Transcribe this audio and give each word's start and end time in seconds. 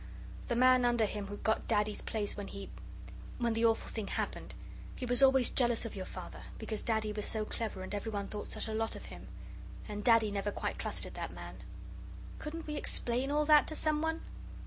The 0.47 0.55
man 0.55 0.83
under 0.83 1.05
him 1.05 1.27
who 1.27 1.37
got 1.37 1.67
Daddy's 1.67 2.01
place 2.01 2.35
when 2.35 2.47
he 2.47 2.71
when 3.37 3.53
the 3.53 3.65
awful 3.65 3.87
thing 3.87 4.07
happened 4.07 4.55
he 4.95 5.05
was 5.05 5.21
always 5.21 5.51
jealous 5.51 5.85
of 5.85 5.95
your 5.95 6.07
Father 6.07 6.41
because 6.57 6.81
Daddy 6.81 7.13
was 7.13 7.27
so 7.27 7.45
clever 7.45 7.83
and 7.83 7.93
everyone 7.93 8.27
thought 8.27 8.47
such 8.47 8.67
a 8.67 8.73
lot 8.73 8.95
of 8.95 9.05
him. 9.13 9.27
And 9.87 10.03
Daddy 10.03 10.31
never 10.31 10.51
quite 10.51 10.79
trusted 10.79 11.13
that 11.13 11.31
man." 11.35 11.57
"Couldn't 12.39 12.65
we 12.65 12.77
explain 12.77 13.29
all 13.29 13.45
that 13.45 13.67
to 13.67 13.75
someone?" 13.75 14.21